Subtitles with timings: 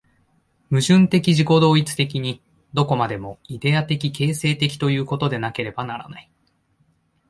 [0.71, 2.41] 矛盾的自己同一的に、
[2.73, 6.31] どこまでもイデヤ的形成的ということでなければならない。